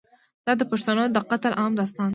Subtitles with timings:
[0.45, 2.09] دا د پښتنو د قتل عام داستان دی.